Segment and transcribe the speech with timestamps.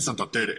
[0.00, 0.58] En Santa Tere.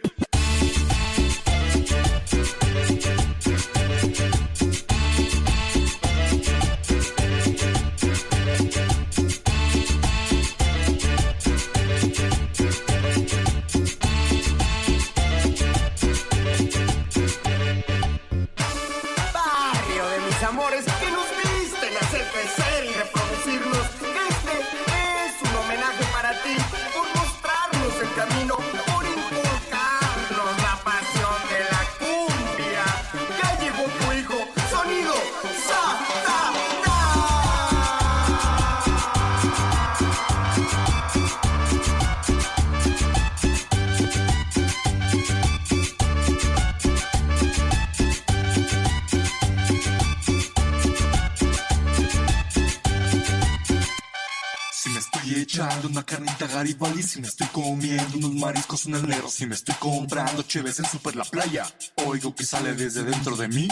[20.51, 21.00] Amores
[56.61, 60.77] Garibaldi, si me estoy comiendo unos mariscos en el negro, si me estoy comprando cheves
[60.77, 61.65] en Super La Playa,
[62.05, 63.67] oigo que sale desde dentro de mí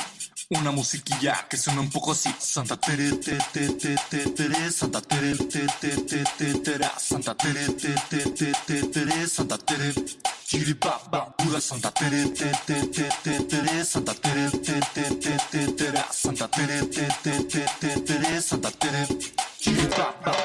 [0.49, 2.33] una musiquilla que suena un poco así.
[2.39, 7.35] Santa Tere, te, te, te, te, tere, Santa Tere, te, te, te, te, tera, Santa
[7.35, 9.93] Tere, te, te, te, te, tere, Santa Tere.
[10.49, 15.73] Chiripapa, pura Santa Tere, te, te, te, te, tere, Santa Tere, te, te, te, te,
[15.73, 19.05] tera, Santa Tere, te, te, te, te, tere, Santa Tere.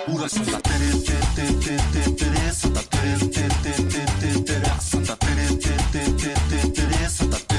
[0.04, 4.78] Pura Santa Tere, te, te, te, te, tere, Santa Tere, te, te, te, te, tera,
[4.78, 7.53] Santa Tere, te, te, te, te, tere, Santa Tere.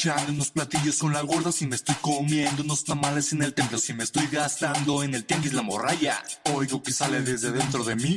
[0.00, 3.76] Echando unos platillos con la gorda, si me estoy comiendo unos tamales en el templo,
[3.76, 6.22] si me estoy gastando en el tianguis la morralla,
[6.54, 8.16] oigo que sale desde dentro de mí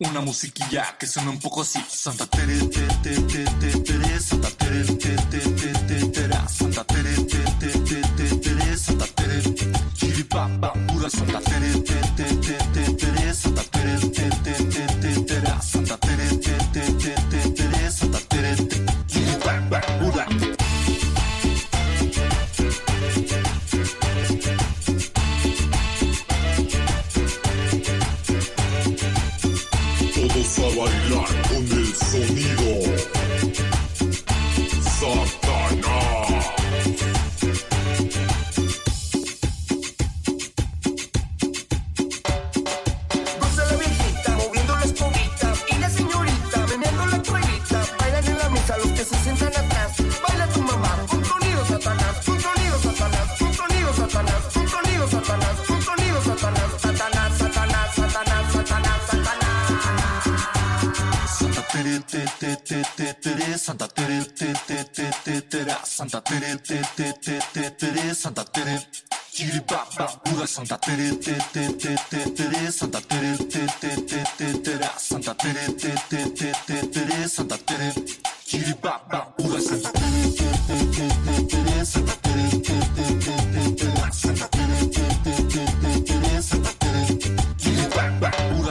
[0.00, 1.78] una musiquilla que suena un poco así.
[1.88, 6.84] Santa Tere, te, te, te, te, tere, Santa Tere, te, te, te, te, tera, Santa
[6.84, 9.42] Tere, te, te, te, te, tere, Santa Tere.
[9.94, 12.09] Chiripapa, pura Santa Tere, te, te, te, te,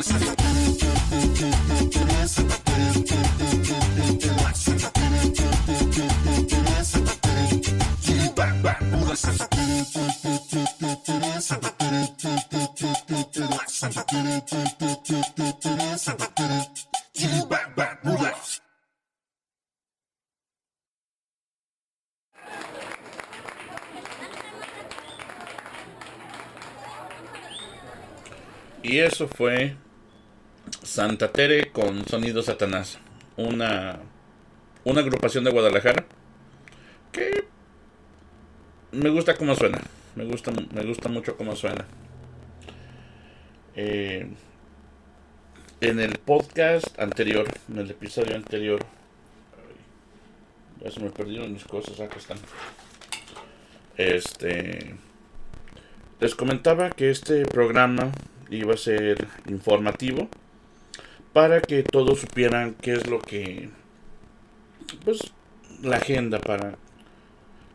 [0.02, 0.39] Santa
[28.84, 29.75] Y eso fue
[30.84, 33.00] Santa Tere con Sonido Satanás.
[33.38, 34.00] Una,
[34.84, 36.06] una agrupación de Guadalajara
[37.12, 37.49] que
[38.91, 39.80] me gusta cómo suena.
[40.15, 41.86] Me gusta, me gusta mucho cómo suena.
[43.75, 44.27] Eh,
[45.81, 48.81] en el podcast anterior, en el episodio anterior,
[50.83, 52.38] ya se me perdieron mis cosas, acá están.
[53.97, 54.95] Este,
[56.19, 58.12] les comentaba que este programa
[58.50, 60.30] iba a ser informativo
[61.33, 63.69] para que todos supieran qué es lo que
[65.06, 65.31] pues
[65.81, 66.77] la agenda para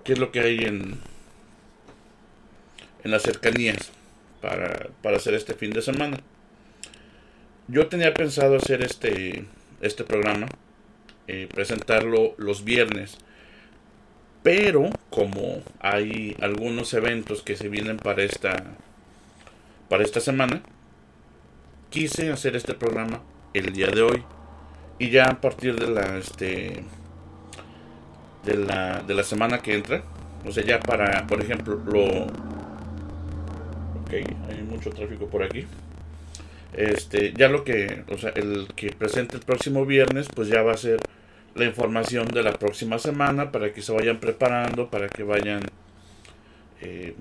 [0.04, 0.98] qué es lo que hay en
[3.02, 3.90] en las cercanías
[4.40, 6.18] para, para hacer este fin de semana
[7.68, 9.44] yo tenía pensado hacer este
[9.80, 10.46] este programa
[11.26, 13.18] eh, presentarlo los viernes
[14.42, 18.76] pero como hay algunos eventos que se vienen para esta
[19.88, 20.62] para esta semana,
[21.90, 23.22] quise hacer este programa
[23.52, 24.24] el día de hoy.
[24.98, 26.82] Y ya a partir de la este
[28.44, 30.02] de la, de la semana que entra,
[30.46, 32.26] o sea, ya para, por ejemplo, lo
[34.02, 34.12] Ok,
[34.48, 35.66] hay mucho tráfico por aquí.
[36.72, 40.72] Este, ya lo que, o sea, el que presente el próximo viernes, pues ya va
[40.72, 41.00] a ser
[41.54, 45.62] la información de la próxima semana para que se vayan preparando, para que vayan
[46.82, 47.14] eh,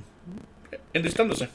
[0.94, 1.50] enlistándose.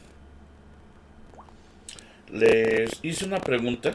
[2.32, 3.92] Les hice una pregunta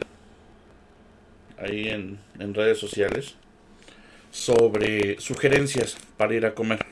[1.58, 3.36] ahí en, en redes sociales
[4.34, 6.84] sobre sugerencias para ir a comer.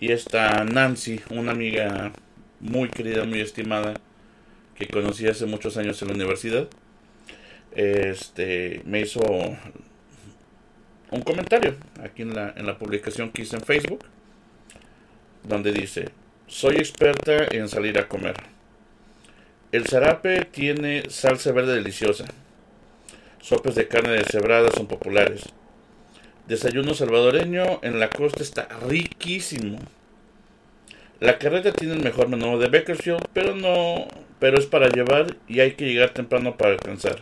[0.00, 2.12] Y esta Nancy, una amiga
[2.60, 3.94] muy querida, muy estimada,
[4.74, 6.66] que conocí hace muchos años en la universidad,
[7.72, 9.20] este, me hizo
[11.10, 14.02] un comentario aquí en la, en la publicación que hice en Facebook,
[15.44, 16.08] donde dice,
[16.46, 18.36] soy experta en salir a comer.
[19.72, 22.24] El zarape tiene salsa verde deliciosa.
[23.42, 25.52] Sopes de carne deshebrada son populares.
[26.52, 29.78] Desayuno salvadoreño en la costa está riquísimo.
[31.18, 34.06] La carreta tiene el mejor menú de Bakersfield, pero no,
[34.38, 37.20] pero es para llevar y hay que llegar temprano para alcanzar.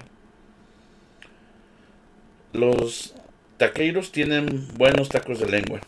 [2.53, 3.15] Los
[3.57, 5.79] taqueiros tienen buenos tacos de lengua.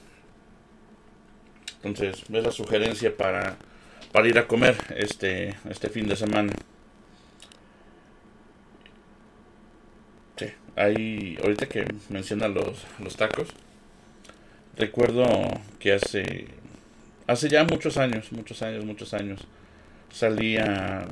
[1.83, 3.57] Entonces, es la sugerencia para,
[4.13, 6.53] para ir a comer este, este fin de semana.
[10.43, 13.49] Sí, ahí, ahorita que menciona los, los tacos,
[14.77, 15.25] recuerdo
[15.79, 16.47] que hace
[17.27, 19.41] hace ya muchos años, muchos años, muchos años,
[20.11, 21.07] salí a...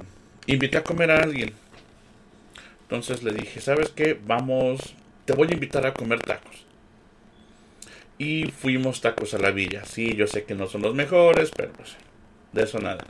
[0.47, 1.53] Invité a comer a alguien.
[2.83, 4.19] Entonces le dije, ¿sabes qué?
[4.27, 4.95] Vamos,
[5.25, 6.67] te voy a invitar a comer tacos.
[8.19, 9.85] Y fuimos tacos a la villa.
[9.85, 11.97] Sí, yo sé que no son los mejores, pero pues
[12.53, 13.07] de eso nada.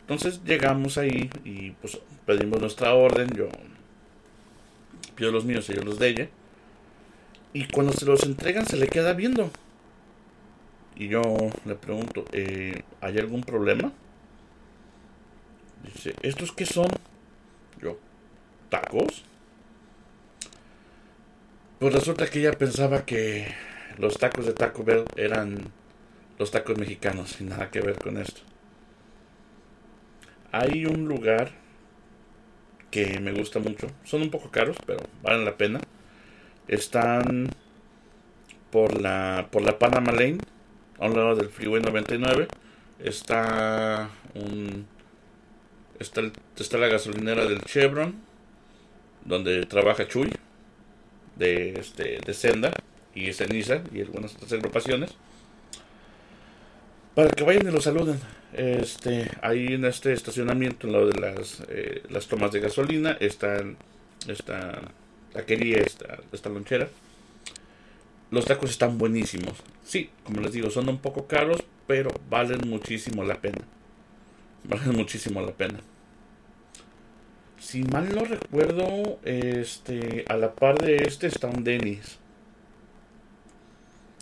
[0.00, 3.28] Entonces llegamos ahí y pues pedimos nuestra orden.
[3.36, 3.48] Yo
[5.14, 6.28] pido los míos y yo los de ella.
[7.52, 9.50] Y cuando se los entregan se le queda viendo.
[10.96, 11.22] Y yo
[11.64, 13.92] le pregunto, eh, ¿hay algún problema?
[15.84, 16.88] Dice, ¿estos qué son?
[17.80, 17.98] Yo,
[18.70, 19.24] ¿tacos?
[21.78, 23.48] Pues resulta que ella pensaba que
[23.98, 25.72] los tacos de Taco Bell eran
[26.38, 28.40] los tacos mexicanos y nada que ver con esto.
[30.52, 31.63] Hay un lugar
[32.94, 33.88] que me gusta mucho.
[34.04, 35.80] Son un poco caros, pero valen la pena.
[36.68, 37.50] Están
[38.70, 40.38] por la por la Panama Lane
[41.00, 42.46] a un lado del Freeway 99
[43.00, 44.86] está un
[45.98, 46.22] está,
[46.56, 48.14] está la gasolinera del Chevron
[49.24, 50.32] donde trabaja Chuy
[51.36, 52.72] de este de Senda
[53.14, 55.10] y Ceniza y algunas otras agrupaciones
[57.14, 58.18] para que vayan y lo saluden
[58.52, 63.64] este ahí en este estacionamiento en lado de las eh, las tomas de gasolina está
[64.28, 64.80] esta
[65.32, 66.88] taquería esta, esta lonchera
[68.34, 69.54] los tacos están buenísimos.
[69.84, 73.60] Sí, como les digo, son un poco caros, pero valen muchísimo la pena.
[74.64, 75.78] Valen muchísimo la pena.
[77.60, 82.18] Si mal no recuerdo, este, a la par de este está un Dennis.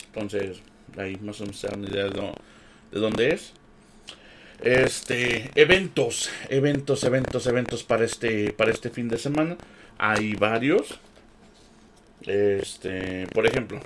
[0.08, 0.60] Entonces,
[0.98, 2.34] ahí más o menos se dan idea de,
[2.92, 3.52] de dónde es.
[4.62, 9.56] Este, eventos, eventos, eventos, eventos para este, para este fin de semana.
[9.98, 11.00] Hay varios.
[12.26, 13.80] Este, por ejemplo,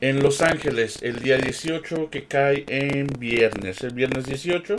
[0.00, 3.82] en Los Ángeles el día 18 que cae en viernes.
[3.82, 4.76] El viernes 18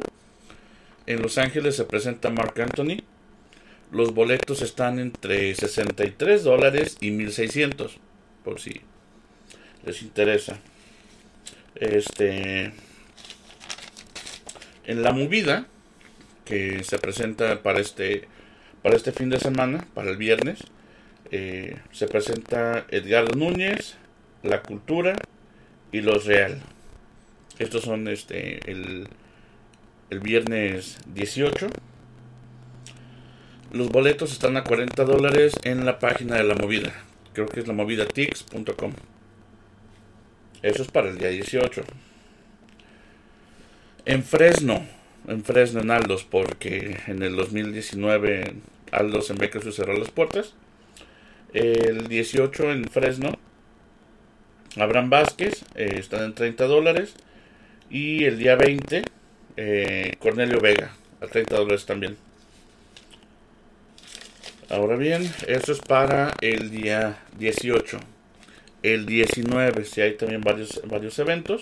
[1.05, 3.03] en Los Ángeles se presenta Mark Anthony.
[3.91, 7.97] Los boletos están entre 63 dólares y 1600
[8.43, 8.81] por si
[9.85, 10.57] les interesa.
[11.75, 12.71] Este
[14.85, 15.67] en la movida
[16.45, 18.27] que se presenta para este
[18.81, 20.63] para este fin de semana, para el viernes,
[21.29, 23.95] eh, se presenta Edgardo Núñez,
[24.43, 25.13] la cultura
[25.91, 26.61] y los real.
[27.59, 29.07] Estos son este el,
[30.09, 31.69] el viernes 18.
[33.71, 36.91] Los boletos están a 40 dólares en la página de la movida.
[37.33, 38.93] Creo que es la movidatix.com.
[40.61, 41.83] Eso es para el día 18.
[44.05, 44.85] En Fresno,
[45.27, 48.53] en Fresno en Aldos, porque en el 2019
[48.91, 50.53] Aldos en Bakersfield cerró las puertas.
[51.53, 53.37] El 18 en Fresno
[54.77, 57.13] Abraham Vázquez, eh, están en 30 dólares.
[57.89, 59.03] Y el día 20,
[59.57, 62.17] eh, Cornelio Vega, a 30 dólares también.
[64.69, 67.99] Ahora bien, eso es para el día 18.
[68.83, 71.61] El 19, si hay también varios, varios eventos.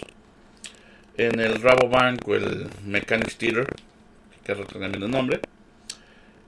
[1.20, 3.68] En el Rabobank o el Mechanics Theater,
[4.42, 5.42] que cambiando el nombre.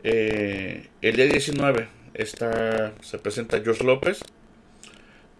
[0.01, 4.23] Eh, el día 19 está, se presenta George López.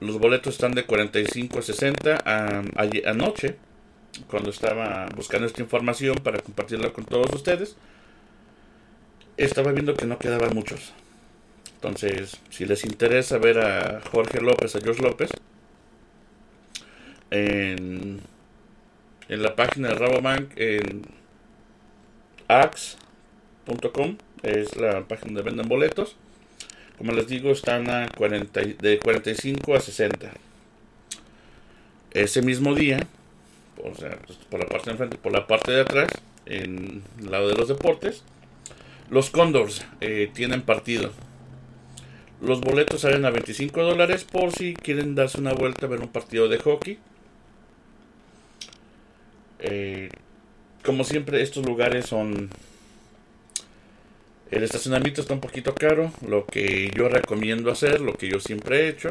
[0.02, 2.18] Los boletos están de 45 a 60.
[2.26, 2.62] A,
[3.06, 3.56] anoche,
[4.28, 7.78] cuando estaba buscando esta información para compartirla con todos ustedes,
[9.38, 10.92] estaba viendo que no quedaban muchos.
[11.76, 15.32] Entonces, si les interesa ver a Jorge López, a George López,
[17.30, 18.20] en,
[19.32, 21.04] en la página de Rabobank, en
[22.50, 26.18] ax.com, es la página donde venden boletos.
[26.98, 30.32] Como les digo, están a 40, de 45 a 60.
[32.12, 33.08] Ese mismo día,
[33.82, 36.12] o sea, pues, por la parte de enfrente, por la parte de atrás,
[36.46, 38.24] en el lado de los deportes,
[39.10, 41.14] los Condors eh, tienen partido.
[42.42, 46.10] Los boletos salen a 25 dólares por si quieren darse una vuelta a ver un
[46.10, 47.00] partido de hockey.
[49.62, 50.10] Eh,
[50.84, 52.50] como siempre, estos lugares son...
[54.50, 56.12] El estacionamiento está un poquito caro.
[56.28, 59.10] Lo que yo recomiendo hacer, lo que yo siempre he hecho,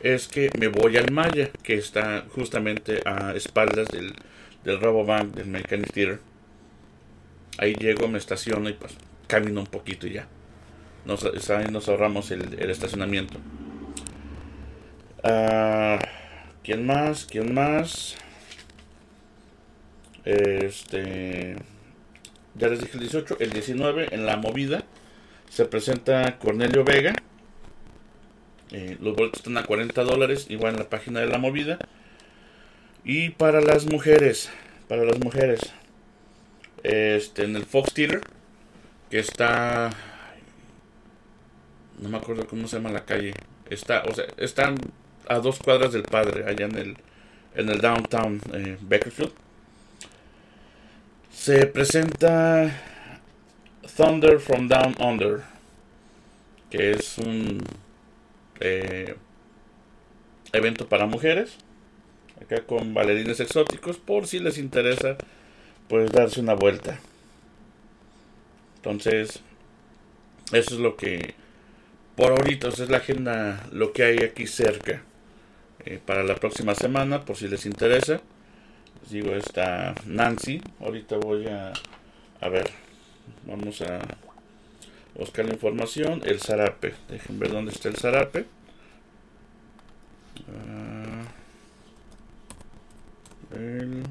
[0.00, 4.14] es que me voy al Maya, que está justamente a espaldas del,
[4.64, 6.20] del Rabobank, del Mechanic Theater.
[7.58, 8.94] Ahí llego, me estaciono y pues
[9.26, 10.26] camino un poquito y ya.
[11.04, 11.24] Nos,
[11.70, 13.38] nos ahorramos el, estacionamiento.
[15.24, 15.98] Uh,
[16.62, 17.24] ¿Quién más?
[17.24, 18.16] ¿Quién más?
[20.24, 21.56] Este.
[22.54, 23.36] Ya les dije el 18.
[23.40, 24.84] El 19, en la movida,
[25.50, 27.14] se presenta Cornelio Vega.
[28.70, 31.78] Eh, los boletos están a 40 dólares, igual en la página de la movida.
[33.04, 34.50] Y para las mujeres,
[34.88, 35.60] para las mujeres,
[36.82, 38.20] este, en el Fox Theater,
[39.10, 39.90] que está.
[41.98, 43.34] No me acuerdo cómo se llama la calle.
[43.68, 44.76] Está, o sea, están
[45.28, 46.96] a dos cuadras del padre, allá en el,
[47.54, 49.32] en el downtown eh, Bakersfield
[51.32, 52.80] se presenta
[53.96, 55.42] Thunder from Down Under,
[56.70, 57.58] que es un
[58.60, 59.16] eh,
[60.52, 61.56] evento para mujeres,
[62.40, 65.16] acá con bailarines exóticos, por si les interesa,
[65.88, 66.98] pues darse una vuelta.
[68.76, 69.40] Entonces,
[70.52, 71.34] eso es lo que,
[72.16, 75.02] por ahorita, es la agenda, lo que hay aquí cerca.
[75.84, 78.20] Eh, para la próxima semana, por si les interesa
[79.12, 80.62] digo, está Nancy.
[80.80, 81.72] Ahorita voy a,
[82.40, 82.70] a ver,
[83.46, 84.00] vamos a
[85.14, 86.22] buscar la información.
[86.24, 88.46] El zarape, dejen ver dónde está el zarape.
[90.48, 91.24] Ah,
[93.54, 94.02] el,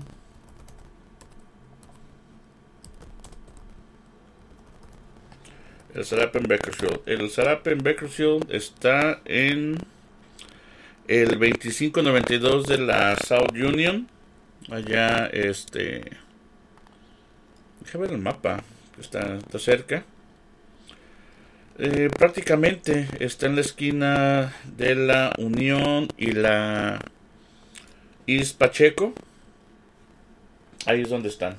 [5.96, 7.00] el zarape en Bakersfield.
[7.08, 9.79] El zarape en Bakersfield está en
[11.08, 14.08] el 2592 de la South Union
[14.70, 16.03] allá este
[17.82, 18.63] deja ver el mapa
[19.00, 20.03] está, está cerca.
[21.80, 27.00] Eh, prácticamente está en la esquina de la Unión y la
[28.27, 29.13] East Pacheco.
[30.86, 31.58] Ahí es donde están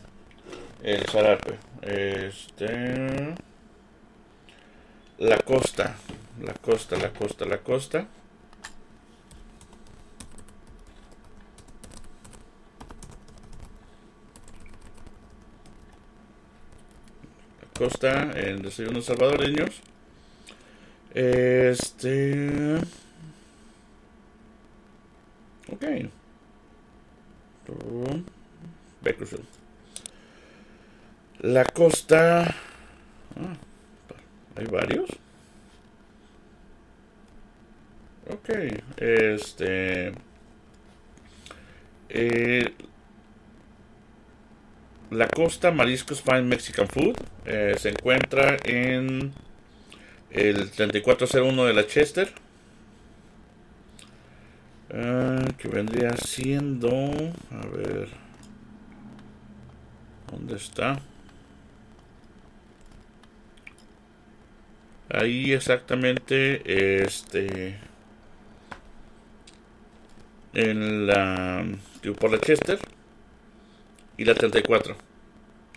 [0.83, 3.35] el Zarape este
[5.19, 5.95] la costa
[6.41, 8.07] la costa la costa la costa
[17.83, 19.81] Costa en Desayunos Salvadoreños.
[21.13, 22.79] Este.
[25.69, 25.85] Ok.
[29.03, 29.47] Bakersfield.
[31.41, 32.55] La costa.
[33.35, 33.57] Ah,
[34.55, 35.11] hay varios.
[38.31, 38.49] Ok.
[38.97, 40.13] Este.
[42.11, 42.75] Eh,
[45.13, 49.33] la costa Mariscos Fine Mexican Food eh, se encuentra en
[50.31, 52.33] el 3401 de la Chester.
[54.91, 56.91] Ah, que vendría siendo.
[56.91, 58.09] A ver.
[60.31, 61.01] ¿Dónde está?
[65.11, 67.03] Ahí exactamente.
[67.05, 67.79] Este.
[70.55, 71.65] En la.
[72.19, 72.79] Por la Chester
[74.23, 74.95] y la 34.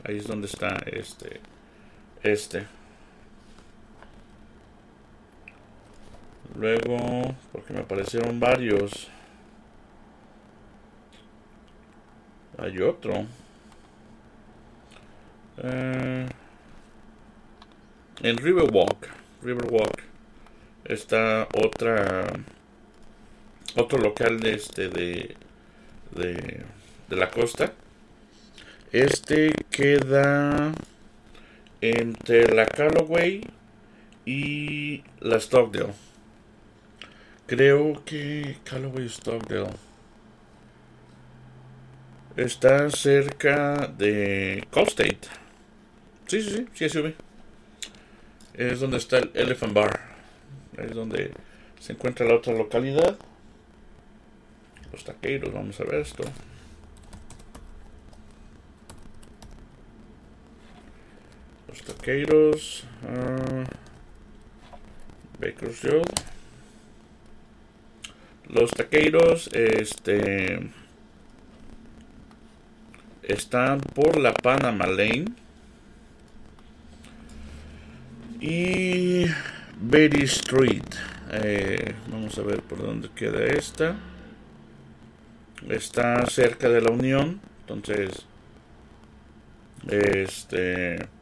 [0.04, 1.42] Ahí es donde está este.
[2.22, 2.68] Este.
[6.56, 9.10] Luego, porque me aparecieron varios.
[12.60, 13.26] Hay otro.
[15.64, 16.28] Eh,
[18.22, 19.10] en Riverwalk.
[19.42, 20.04] Riverwalk.
[20.84, 22.28] Está otra.
[23.76, 25.36] Otro local de este de.
[26.12, 26.64] De,
[27.10, 27.74] de la costa
[28.96, 30.74] este queda
[31.82, 33.42] entre la Callaway
[34.26, 35.94] y la Stockdale.
[37.46, 39.74] Creo que Callaway Stockdale
[42.38, 45.28] está cerca de Call State.
[46.28, 47.16] Sí, sí, sí, sí, sube.
[48.54, 50.00] Es donde está el Elephant Bar.
[50.78, 51.34] Es donde
[51.82, 53.18] se encuentra la otra localidad.
[54.94, 56.24] Los taqueros, vamos a ver esto.
[61.76, 62.84] Los taqueros.
[63.04, 63.66] Uh,
[65.42, 66.10] Bakersfield.
[68.48, 70.70] Los taqueros, este.
[73.24, 75.26] Están por la Panama Lane.
[78.40, 79.26] Y
[79.78, 80.96] Betty Street.
[81.32, 83.98] Eh, vamos a ver por dónde queda esta.
[85.68, 87.42] Está cerca de la Unión.
[87.68, 88.26] Entonces.
[89.90, 91.15] Este.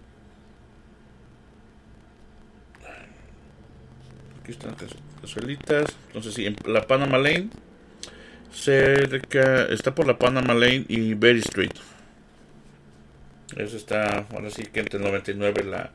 [4.43, 5.85] Aquí están las casuelitas.
[6.07, 7.47] Entonces, sí, en la Panama Lane.
[8.51, 9.63] Cerca.
[9.67, 11.71] Está por la Panama Lane y Berry Street.
[13.55, 14.27] Eso está.
[14.33, 15.91] Ahora sí que entre el 99 la,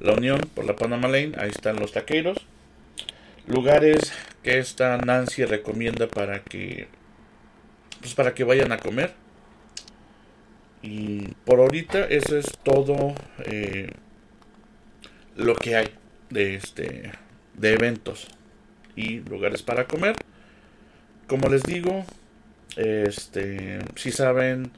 [0.00, 0.40] la Unión.
[0.52, 1.34] Por la Panama Lane.
[1.38, 2.38] Ahí están los taqueros.
[3.46, 6.88] Lugares que esta Nancy recomienda para que.
[8.00, 9.14] Pues para que vayan a comer.
[10.82, 13.92] Y por ahorita eso es todo eh,
[15.36, 15.88] lo que hay
[16.30, 17.12] de este
[17.54, 18.28] de eventos
[18.96, 20.16] y lugares para comer.
[21.26, 22.04] Como les digo,
[22.76, 24.70] este si saben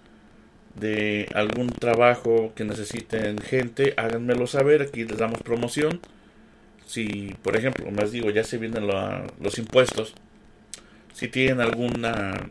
[0.78, 6.00] de algún trabajo que necesiten gente, háganmelo saber, aquí les damos promoción.
[6.86, 10.14] Si, por ejemplo, más digo, ya se vienen lo, los impuestos,
[11.14, 12.50] si tienen alguna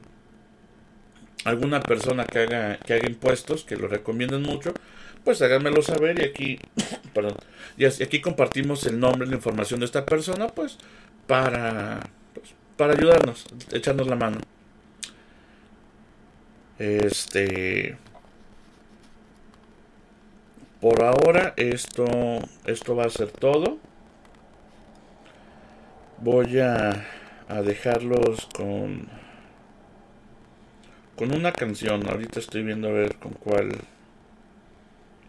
[1.46, 4.74] alguna persona que haga, que haga impuestos, que lo recomienden mucho,
[5.24, 6.60] pues háganmelo saber y aquí,
[7.78, 10.78] y aquí compartimos el nombre la información de esta persona, pues
[11.28, 12.02] para,
[12.34, 14.40] pues, para ayudarnos, echarnos la mano.
[16.80, 17.98] Este,
[20.82, 22.06] por ahora esto,
[22.66, 23.78] esto va a ser todo.
[26.20, 27.06] Voy a,
[27.48, 29.08] a dejarlos con
[31.16, 32.08] con una canción.
[32.10, 33.70] Ahorita estoy viendo a ver con cuál.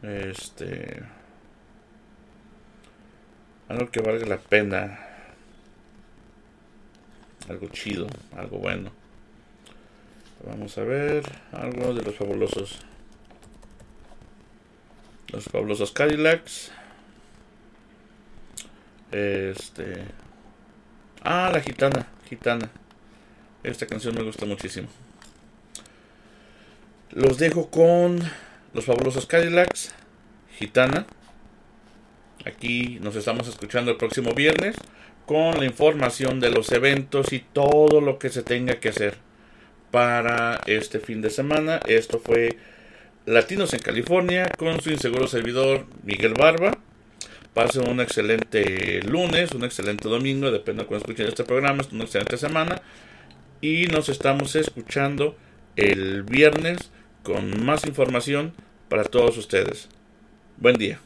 [0.04, 1.02] Este.
[3.68, 4.98] Algo que valga la pena.
[7.48, 8.90] Algo chido, algo bueno.
[10.46, 11.24] Vamos a ver.
[11.52, 12.80] Algo de los fabulosos.
[15.32, 16.70] Los fabulosos Cadillacs.
[19.10, 20.04] Este.
[21.22, 22.06] Ah, la gitana.
[22.28, 22.70] Gitana.
[23.62, 24.88] Esta canción me gusta muchísimo.
[27.10, 28.20] Los dejo con
[28.74, 29.94] los fabulosos Cadillacs,
[30.58, 31.06] Gitana.
[32.44, 34.74] Aquí nos estamos escuchando el próximo viernes
[35.26, 39.16] con la información de los eventos y todo lo que se tenga que hacer
[39.92, 41.80] para este fin de semana.
[41.86, 42.58] Esto fue
[43.26, 46.76] Latinos en California con su inseguro servidor Miguel Barba.
[47.54, 52.04] Pasen un excelente lunes, un excelente domingo, depende de cuando escuchen este programa, es una
[52.04, 52.82] excelente semana.
[53.60, 55.36] Y nos estamos escuchando
[55.76, 56.90] el viernes
[57.24, 58.52] con más información
[58.88, 59.88] para todos ustedes.
[60.58, 61.00] Buen día.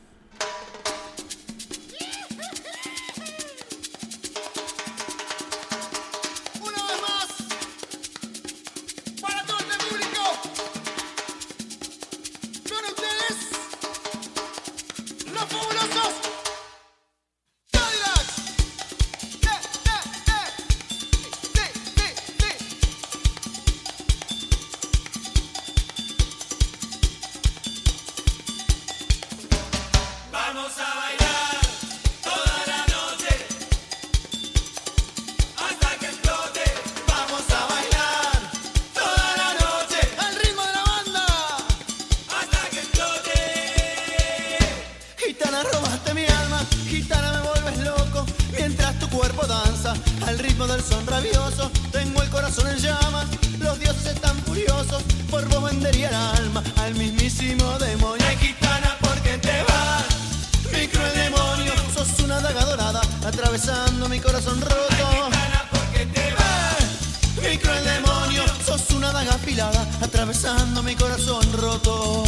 [70.09, 72.23] Atravesando mi corazón roto.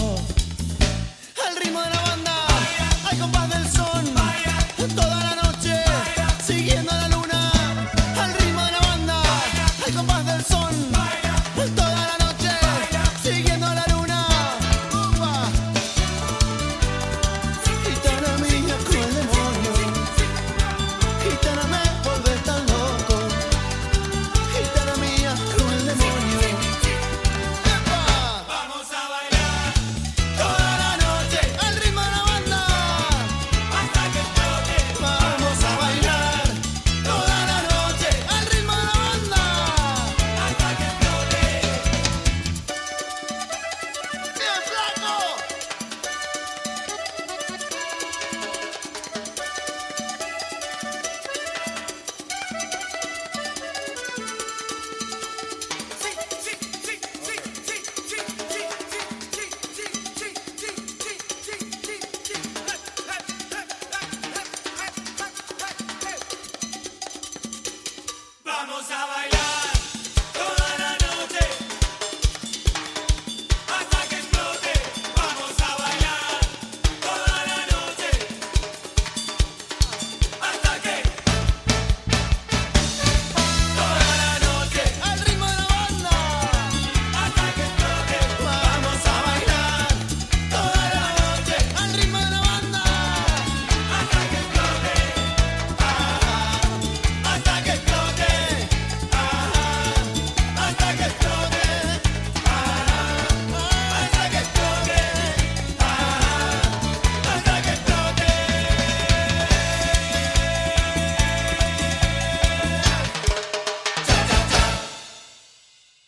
[1.49, 2.33] Al ritmo de la banda,
[3.11, 4.20] al compás del son,